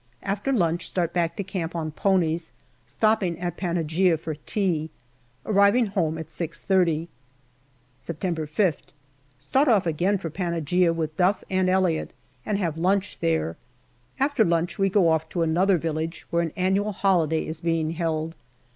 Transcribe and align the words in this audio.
After 0.23 0.51
lunch, 0.51 0.87
start 0.87 1.13
back 1.13 1.35
to 1.35 1.43
camp 1.43 1.75
on 1.75 1.91
ponies, 1.91 2.53
stopping 2.87 3.39
at 3.39 3.55
Panaghia 3.55 4.17
for 4.17 4.33
tea, 4.33 4.89
arriving 5.45 5.85
home 5.93 6.17
at 6.17 6.25
6.30. 6.25 7.07
September 7.99 8.47
5th. 8.47 8.85
Start 9.37 9.67
off 9.67 9.85
again 9.85 10.17
for 10.17 10.31
Panaghia 10.31 10.91
with 10.91 11.15
Duff 11.17 11.43
and 11.51 11.69
Elliott, 11.69 12.13
and 12.47 12.57
have 12.57 12.79
lunch 12.79 13.19
there. 13.19 13.57
After 14.19 14.43
lunch 14.43 14.79
we 14.79 14.89
go 14.89 15.07
off 15.07 15.29
to 15.29 15.43
another 15.43 15.77
village, 15.77 16.25
where 16.31 16.41
an 16.41 16.53
annual 16.55 16.93
holiday 16.93 17.45
is 17.45 17.61
being 17.61 17.91
held. 17.91 18.33